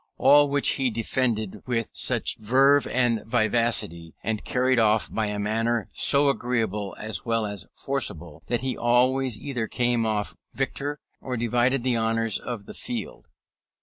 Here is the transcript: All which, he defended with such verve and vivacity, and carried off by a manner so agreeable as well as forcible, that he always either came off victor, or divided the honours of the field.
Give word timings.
All 0.17 0.49
which, 0.49 0.67
he 0.69 0.89
defended 0.89 1.61
with 1.67 1.91
such 1.93 2.39
verve 2.39 2.87
and 2.87 3.21
vivacity, 3.23 4.15
and 4.23 4.43
carried 4.43 4.79
off 4.79 5.13
by 5.13 5.27
a 5.27 5.37
manner 5.37 5.89
so 5.93 6.27
agreeable 6.29 6.95
as 6.97 7.23
well 7.23 7.45
as 7.45 7.67
forcible, 7.85 8.41
that 8.47 8.61
he 8.61 8.75
always 8.75 9.37
either 9.37 9.67
came 9.67 10.07
off 10.07 10.35
victor, 10.55 10.99
or 11.21 11.37
divided 11.37 11.83
the 11.83 11.97
honours 11.97 12.39
of 12.39 12.65
the 12.65 12.73
field. 12.73 13.27